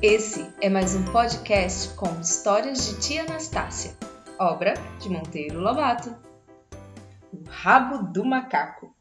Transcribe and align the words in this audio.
Esse 0.00 0.48
é 0.60 0.68
mais 0.68 0.94
um 0.94 1.04
podcast 1.06 1.92
com 1.96 2.20
histórias 2.20 2.86
de 2.86 3.00
tia 3.00 3.22
Anastácia, 3.22 3.96
obra 4.38 4.74
de 5.00 5.08
Monteiro 5.08 5.58
Lobato. 5.58 6.14
O 7.32 7.42
rabo 7.48 8.04
do 8.12 8.24
macaco. 8.24 8.94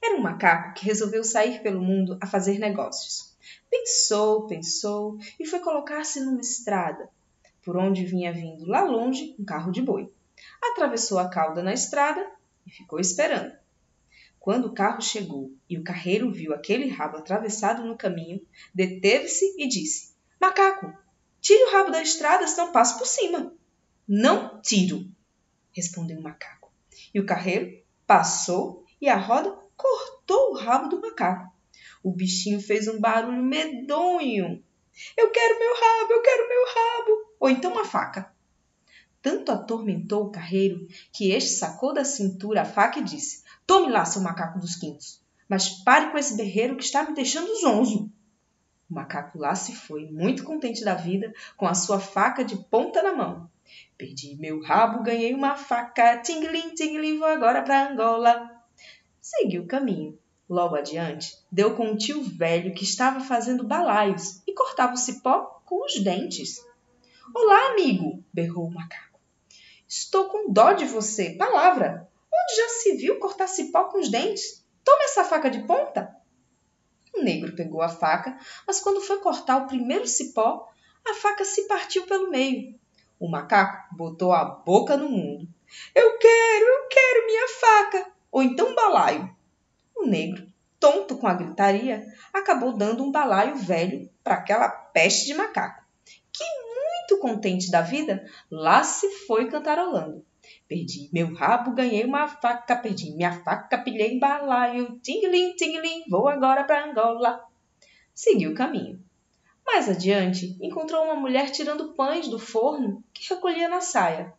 Era 0.00 0.16
um 0.16 0.22
macaco 0.22 0.74
que 0.74 0.84
resolveu 0.84 1.24
sair 1.24 1.64
pelo 1.64 1.82
mundo 1.82 2.16
a 2.20 2.28
fazer 2.28 2.60
negócios. 2.60 3.36
Pensou, 3.68 4.46
pensou 4.46 5.18
e 5.40 5.44
foi 5.44 5.58
colocar-se 5.58 6.20
numa 6.20 6.40
estrada, 6.40 7.10
por 7.64 7.76
onde 7.76 8.06
vinha 8.06 8.32
vindo 8.32 8.64
lá 8.66 8.84
longe 8.84 9.34
um 9.36 9.44
carro 9.44 9.72
de 9.72 9.82
boi. 9.82 10.12
Atravessou 10.62 11.18
a 11.18 11.28
cauda 11.28 11.60
na 11.60 11.74
estrada 11.74 12.24
e 12.64 12.70
ficou 12.70 13.00
esperando. 13.00 13.52
Quando 14.44 14.66
o 14.66 14.74
carro 14.74 15.00
chegou 15.00 15.50
e 15.70 15.78
o 15.78 15.82
carreiro 15.82 16.30
viu 16.30 16.52
aquele 16.52 16.86
rabo 16.86 17.16
atravessado 17.16 17.82
no 17.82 17.96
caminho, 17.96 18.46
deteve-se 18.74 19.56
e 19.56 19.66
disse: 19.66 20.13
Macaco, 20.44 20.92
tire 21.40 21.64
o 21.64 21.72
rabo 21.72 21.90
da 21.90 22.02
estrada, 22.02 22.46
senão 22.46 22.70
passo 22.70 22.98
por 22.98 23.06
cima. 23.06 23.54
Não 24.06 24.60
tiro, 24.60 25.08
respondeu 25.72 26.18
o 26.18 26.22
macaco. 26.22 26.70
E 27.14 27.18
o 27.18 27.24
carreiro 27.24 27.82
passou 28.06 28.84
e 29.00 29.08
a 29.08 29.16
roda 29.16 29.58
cortou 29.74 30.50
o 30.50 30.58
rabo 30.58 30.90
do 30.90 31.00
macaco. 31.00 31.50
O 32.02 32.12
bichinho 32.12 32.60
fez 32.60 32.86
um 32.88 33.00
barulho 33.00 33.42
medonho. 33.42 34.62
Eu 35.16 35.30
quero 35.30 35.58
meu 35.58 35.74
rabo, 35.74 36.12
eu 36.12 36.20
quero 36.20 36.48
meu 36.50 36.64
rabo. 36.66 37.34
Ou 37.40 37.48
então 37.48 37.72
uma 37.72 37.86
faca. 37.86 38.30
Tanto 39.22 39.50
atormentou 39.50 40.26
o 40.26 40.30
carreiro 40.30 40.86
que 41.10 41.30
este 41.30 41.54
sacou 41.54 41.94
da 41.94 42.04
cintura 42.04 42.60
a 42.60 42.66
faca 42.66 42.98
e 42.98 43.04
disse: 43.04 43.44
Tome 43.66 43.90
lá, 43.90 44.04
seu 44.04 44.20
macaco 44.20 44.58
dos 44.58 44.76
quintos, 44.76 45.22
mas 45.48 45.70
pare 45.70 46.10
com 46.10 46.18
esse 46.18 46.36
berreiro 46.36 46.76
que 46.76 46.84
está 46.84 47.02
me 47.02 47.14
deixando 47.14 47.58
zonzo. 47.62 48.12
O 48.90 48.94
macaco 48.94 49.38
lá 49.38 49.54
se 49.54 49.74
foi, 49.74 50.06
muito 50.06 50.44
contente 50.44 50.84
da 50.84 50.94
vida, 50.94 51.32
com 51.56 51.66
a 51.66 51.74
sua 51.74 51.98
faca 51.98 52.44
de 52.44 52.56
ponta 52.56 53.02
na 53.02 53.14
mão. 53.14 53.50
Perdi 53.96 54.36
meu 54.36 54.60
rabo, 54.60 55.02
ganhei 55.02 55.32
uma 55.34 55.56
faca, 55.56 56.18
tinglim, 56.18 56.74
tinglim, 56.74 57.18
vou 57.18 57.28
agora 57.28 57.62
para 57.62 57.90
Angola. 57.90 58.50
Seguiu 59.20 59.62
o 59.62 59.66
caminho. 59.66 60.18
Logo 60.48 60.76
adiante, 60.76 61.38
deu 61.50 61.74
com 61.74 61.86
um 61.86 61.96
tio 61.96 62.22
velho 62.22 62.74
que 62.74 62.84
estava 62.84 63.20
fazendo 63.20 63.66
balaios 63.66 64.42
e 64.46 64.52
cortava 64.52 64.92
o 64.92 64.98
cipó 64.98 65.62
com 65.64 65.82
os 65.84 65.98
dentes. 65.98 66.62
Olá, 67.34 67.70
amigo! 67.70 68.22
berrou 68.30 68.66
o 68.66 68.70
macaco. 68.70 69.18
Estou 69.88 70.26
com 70.26 70.52
dó 70.52 70.72
de 70.72 70.84
você. 70.84 71.30
Palavra! 71.30 72.06
Onde 72.30 72.56
já 72.56 72.68
se 72.68 72.96
viu 72.96 73.18
cortar 73.18 73.46
cipó 73.46 73.84
com 73.84 73.98
os 73.98 74.10
dentes? 74.10 74.62
Toma 74.84 75.04
essa 75.04 75.24
faca 75.24 75.50
de 75.50 75.60
ponta. 75.60 76.14
O 77.14 77.22
negro 77.22 77.54
pegou 77.54 77.80
a 77.80 77.88
faca, 77.88 78.36
mas 78.66 78.80
quando 78.80 79.00
foi 79.00 79.18
cortar 79.20 79.58
o 79.58 79.66
primeiro 79.66 80.06
cipó, 80.06 80.68
a 81.08 81.14
faca 81.14 81.44
se 81.44 81.68
partiu 81.68 82.06
pelo 82.06 82.30
meio. 82.30 82.78
O 83.18 83.28
macaco 83.28 83.94
botou 83.94 84.32
a 84.32 84.44
boca 84.44 84.96
no 84.96 85.08
mundo. 85.08 85.48
Eu 85.94 86.18
quero, 86.18 86.64
eu 86.64 86.88
quero 86.88 87.26
minha 87.26 87.48
faca! 87.48 88.12
Ou 88.30 88.42
então 88.42 88.74
balaio. 88.74 89.34
O 89.94 90.04
negro, 90.04 90.46
tonto 90.80 91.16
com 91.16 91.26
a 91.26 91.34
gritaria, 91.34 92.04
acabou 92.32 92.72
dando 92.72 93.04
um 93.04 93.12
balaio 93.12 93.56
velho 93.56 94.10
para 94.22 94.34
aquela 94.34 94.68
peste 94.68 95.26
de 95.26 95.34
macaco, 95.34 95.84
que, 96.32 96.44
muito 96.44 97.20
contente 97.20 97.70
da 97.70 97.80
vida, 97.80 98.28
lá 98.50 98.82
se 98.82 99.08
foi 99.26 99.48
cantarolando. 99.48 100.24
Perdi 100.68 101.08
meu 101.12 101.34
rabo, 101.34 101.74
ganhei 101.74 102.04
uma 102.04 102.26
faca, 102.26 102.76
perdi 102.76 103.10
minha 103.12 103.32
faca, 103.42 103.78
pilhei 103.78 104.18
balaio, 104.18 104.98
tinglim, 105.00 105.54
tinglim, 105.56 106.04
vou 106.08 106.28
agora 106.28 106.64
para 106.64 106.84
Angola. 106.84 107.44
Seguiu 108.14 108.52
o 108.52 108.54
caminho. 108.54 109.02
Mais 109.66 109.88
adiante, 109.88 110.56
encontrou 110.60 111.04
uma 111.04 111.16
mulher 111.16 111.50
tirando 111.50 111.94
pães 111.94 112.28
do 112.28 112.38
forno 112.38 113.02
que 113.12 113.32
recolhia 113.32 113.68
na 113.68 113.80
saia. 113.80 114.32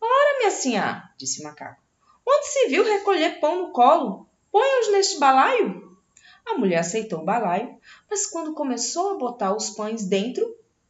Ora, 0.00 0.38
minha 0.38 0.50
sinhá, 0.50 1.12
disse 1.18 1.40
o 1.40 1.44
macaco, 1.44 1.82
onde 2.26 2.46
se 2.46 2.68
viu 2.68 2.84
recolher 2.84 3.40
pão 3.40 3.60
no 3.60 3.72
colo? 3.72 4.26
Ponha-os 4.50 4.92
neste 4.92 5.18
balaio. 5.18 5.96
A 6.46 6.54
mulher 6.54 6.78
aceitou 6.78 7.20
o 7.20 7.24
balaio, 7.24 7.78
mas 8.08 8.26
quando 8.26 8.54
começou 8.54 9.10
a 9.10 9.18
botar 9.18 9.54
os 9.54 9.70
pães 9.70 10.06
dentro, 10.06 10.44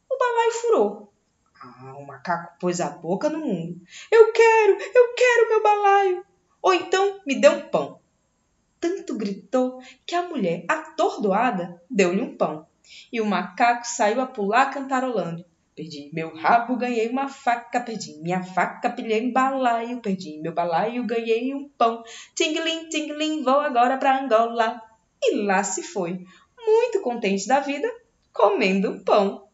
o 0.09 0.17
balaio 0.17 0.51
furou. 0.53 1.10
Ah, 1.63 1.93
o 1.95 2.05
macaco 2.05 2.57
pôs 2.59 2.81
a 2.81 2.89
boca 2.89 3.29
no 3.29 3.39
mundo. 3.39 3.79
Eu 4.11 4.33
quero, 4.33 4.73
eu 4.73 5.13
quero 5.13 5.49
meu 5.49 5.61
balaio. 5.61 6.25
Ou 6.59 6.73
então 6.73 7.21
me 7.25 7.39
dê 7.39 7.49
um 7.49 7.69
pão. 7.69 7.99
Tanto 8.79 9.15
gritou 9.15 9.79
que 10.07 10.15
a 10.15 10.27
mulher, 10.27 10.65
atordoada, 10.67 11.79
deu-lhe 11.87 12.21
um 12.21 12.35
pão. 12.35 12.65
E 13.13 13.21
o 13.21 13.25
macaco 13.25 13.85
saiu 13.85 14.21
a 14.21 14.25
pular 14.25 14.71
cantarolando. 14.71 15.45
Perdi 15.75 16.09
meu 16.11 16.35
rabo, 16.35 16.75
ganhei 16.75 17.07
uma 17.07 17.27
faca, 17.27 17.79
perdi 17.79 18.17
minha 18.21 18.43
faca, 18.43 18.89
pilhei 18.89 19.27
um 19.27 19.31
balaio, 19.31 20.01
perdi 20.01 20.39
meu 20.41 20.53
balaio, 20.53 21.05
ganhei 21.05 21.53
um 21.53 21.69
pão. 21.69 22.03
Tinglim, 22.35 22.89
tinglim, 22.89 23.43
vou 23.43 23.59
agora 23.59 23.97
para 23.97 24.19
Angola. 24.19 24.81
E 25.21 25.35
lá 25.35 25.63
se 25.63 25.83
foi, 25.83 26.25
muito 26.57 27.01
contente 27.01 27.47
da 27.47 27.59
vida, 27.59 27.87
comendo 28.33 29.03
pão. 29.05 29.47